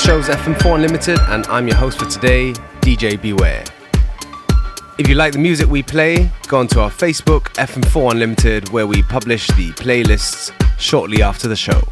[0.00, 3.62] show's FM4 Unlimited, and I'm your host for today, DJ Beware.
[4.98, 9.02] If you like the music we play, go onto our Facebook, FM4 Unlimited, where we
[9.02, 11.82] publish the playlists shortly after the show.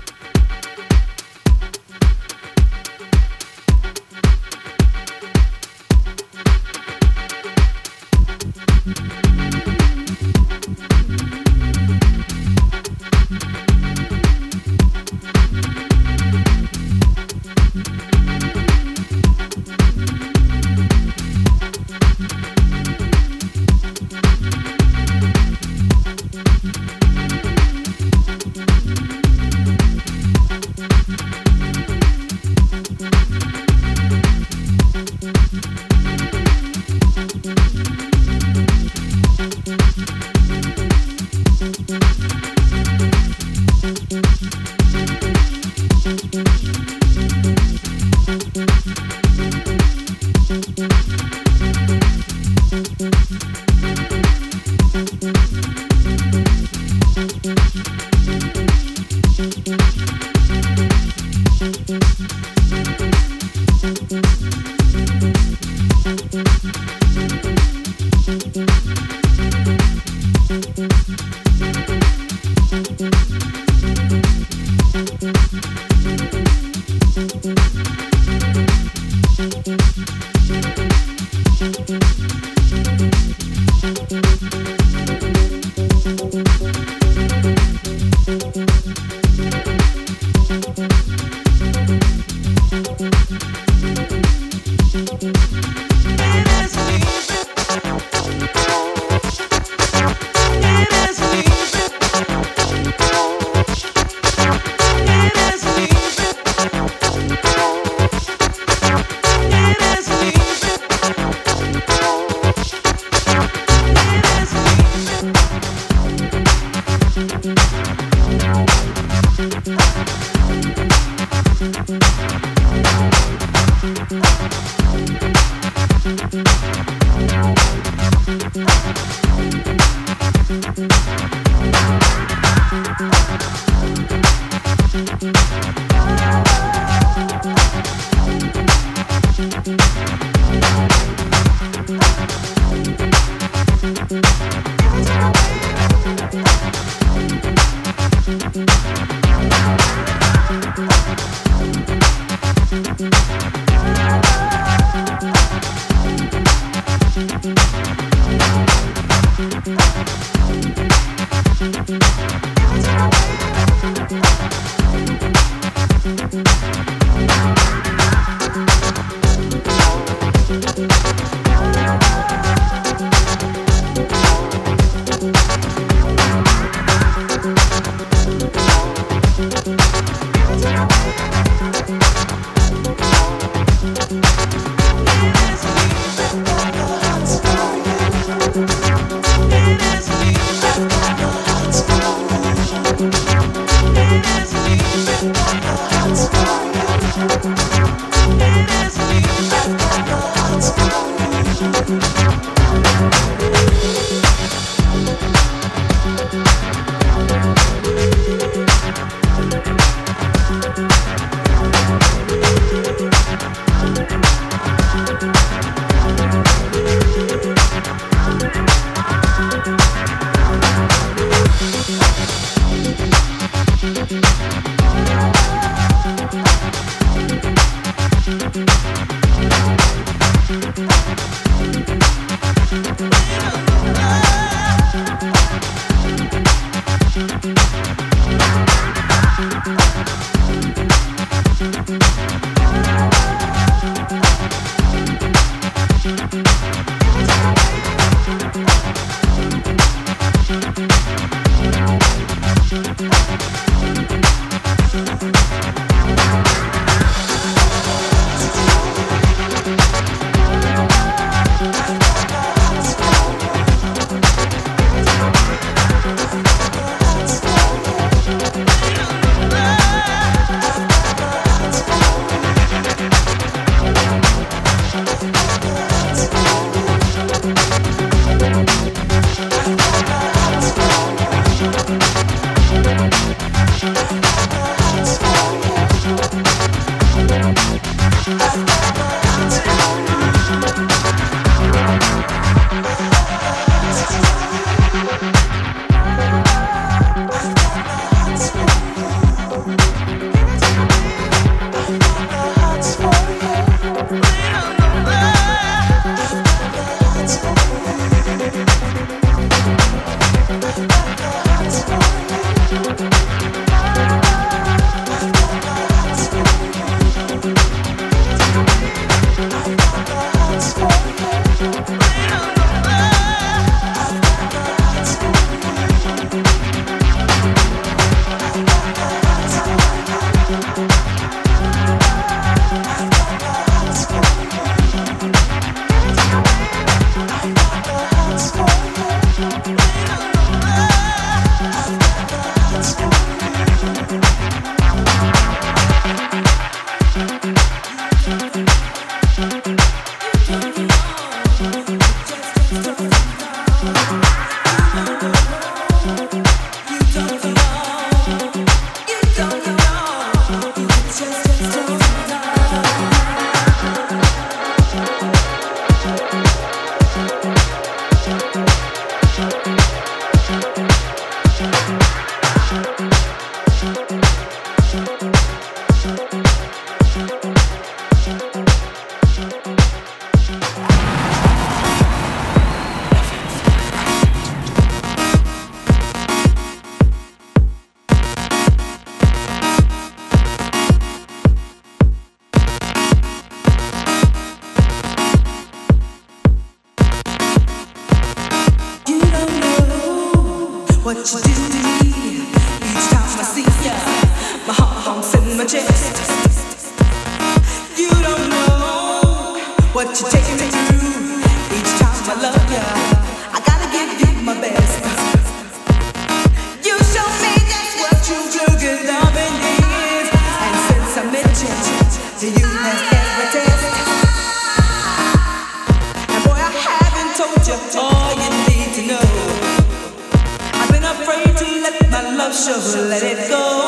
[432.59, 433.88] shovel, let it go.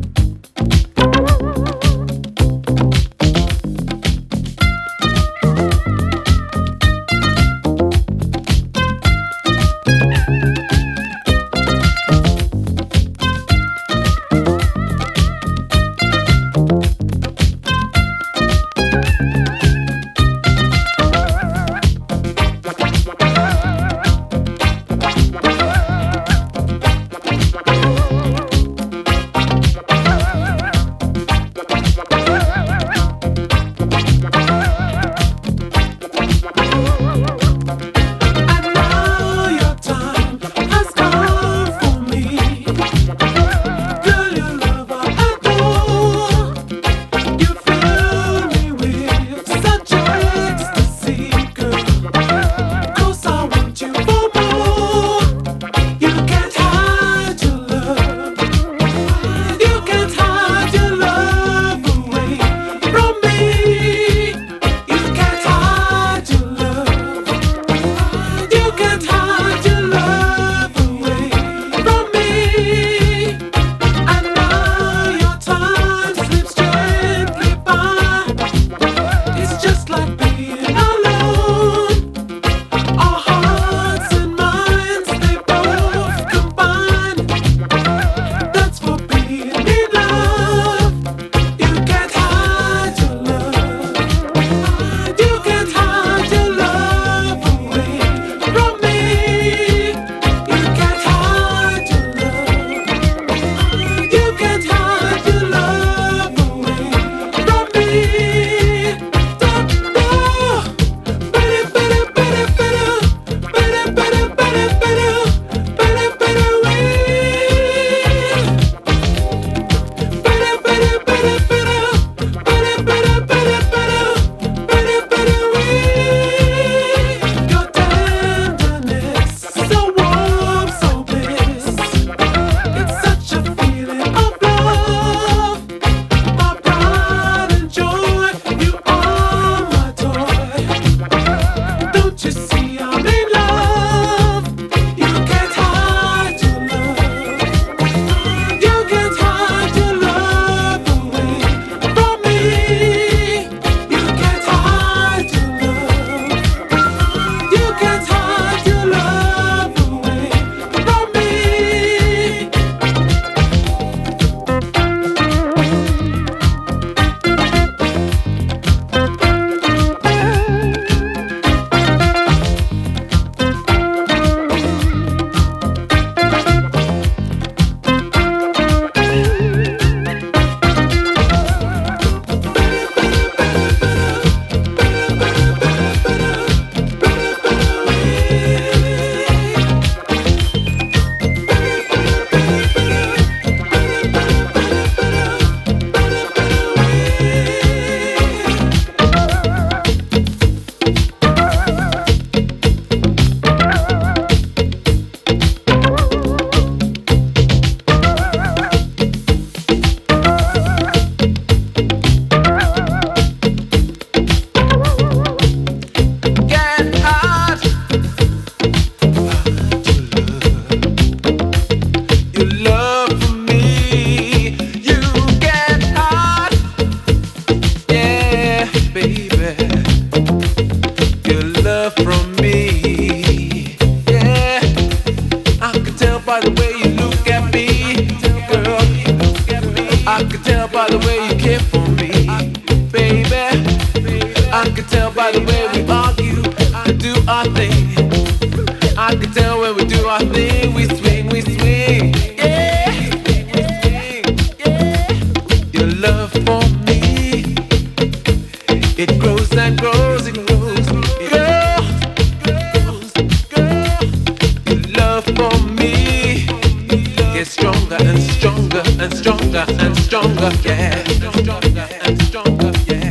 [267.51, 271.03] stronger and stronger and stronger and stronger, yeah.
[271.03, 273.10] Stronger and stronger, yeah.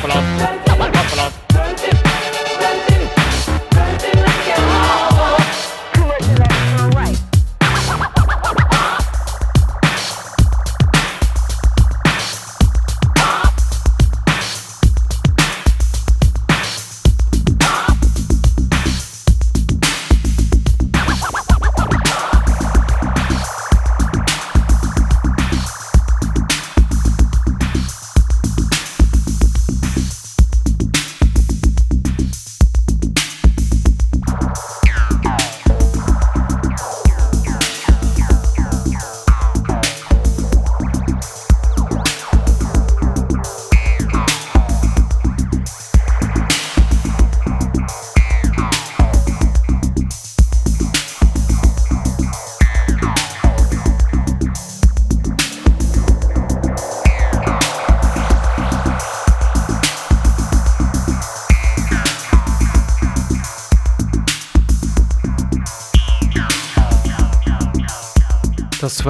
[0.00, 0.69] aplauso.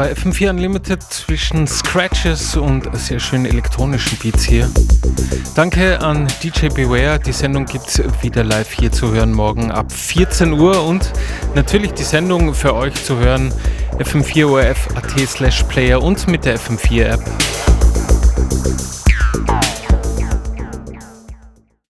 [0.01, 4.67] War FM4 Unlimited zwischen Scratches und sehr schönen elektronischen Beats hier.
[5.55, 7.19] Danke an DJ Beware.
[7.19, 11.13] Die Sendung gibt es wieder live hier zu hören morgen ab 14 Uhr und
[11.55, 13.53] natürlich die Sendung für euch zu hören
[13.99, 17.25] FM4 ORF.at slash Player und mit der FM4 App.